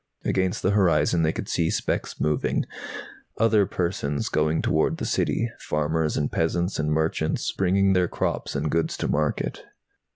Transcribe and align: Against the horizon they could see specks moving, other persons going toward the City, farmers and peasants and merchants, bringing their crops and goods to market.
Against 0.25 0.63
the 0.63 0.71
horizon 0.71 1.21
they 1.21 1.31
could 1.31 1.47
see 1.47 1.69
specks 1.69 2.19
moving, 2.19 2.65
other 3.37 3.67
persons 3.67 4.29
going 4.29 4.63
toward 4.63 4.97
the 4.97 5.05
City, 5.05 5.51
farmers 5.59 6.17
and 6.17 6.31
peasants 6.31 6.79
and 6.79 6.89
merchants, 6.91 7.51
bringing 7.51 7.93
their 7.93 8.07
crops 8.07 8.55
and 8.55 8.71
goods 8.71 8.97
to 8.97 9.07
market. 9.07 9.63